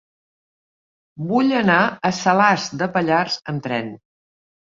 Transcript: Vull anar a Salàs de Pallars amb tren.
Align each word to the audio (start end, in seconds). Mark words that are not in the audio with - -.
Vull 1.31 1.53
anar 1.57 1.75
a 2.09 2.11
Salàs 2.21 2.65
de 2.81 2.89
Pallars 2.97 3.37
amb 3.55 3.69
tren. 3.69 3.95